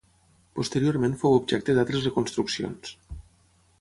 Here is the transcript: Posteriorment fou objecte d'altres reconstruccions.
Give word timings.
Posteriorment 0.59 1.13
fou 1.23 1.37
objecte 1.41 1.75
d'altres 1.81 2.07
reconstruccions. 2.09 2.95